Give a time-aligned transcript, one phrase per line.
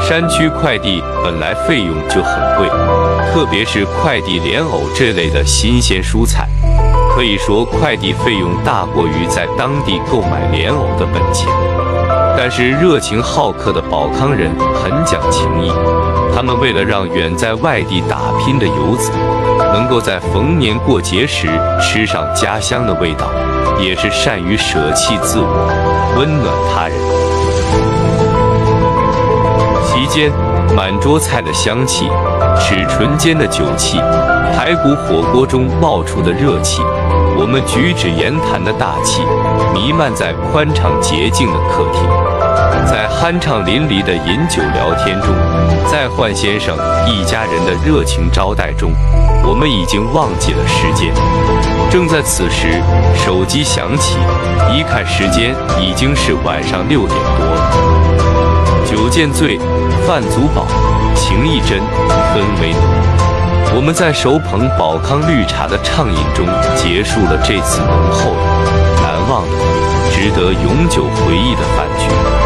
[0.00, 2.68] 山区快递本来费用就很贵，
[3.32, 6.46] 特别是快递莲藕这类的新鲜蔬菜，
[7.14, 11.48] 可以说快递费用大过于在当地购买莲藕的本钱。
[12.36, 15.72] 但是热情好客的保康人很讲情义，
[16.34, 19.12] 他们为了让远在外地打拼的游子
[19.72, 21.48] 能够在逢年过节时
[21.80, 23.30] 吃上家乡的味道，
[23.82, 25.68] 也是善于舍弃自我，
[26.16, 26.96] 温暖他人。
[29.84, 30.30] 席间，
[30.76, 32.08] 满桌菜的香气，
[32.60, 33.98] 齿唇间的酒气，
[34.54, 36.80] 排骨火锅中冒出的热气，
[37.36, 39.22] 我们举止言谈的大气，
[39.74, 42.41] 弥漫在宽敞洁净的客厅。
[42.86, 45.34] 在酣畅淋漓的饮酒聊天中，
[45.90, 46.76] 在焕先生
[47.06, 48.92] 一家人的热情招待中，
[49.44, 51.12] 我们已经忘记了时间。
[51.90, 52.80] 正在此时，
[53.14, 54.16] 手机响起，
[54.74, 58.82] 一看时间，已经是晚上六点多了。
[58.84, 59.58] 酒见醉，
[60.06, 60.66] 饭足饱，
[61.14, 61.78] 情意真，
[62.34, 62.82] 氛围浓。
[63.74, 66.46] 我们在手捧宝康绿茶的畅饮中，
[66.76, 69.56] 结束了这次浓厚的、难忘的、
[70.10, 72.41] 值得永久回忆的饭局。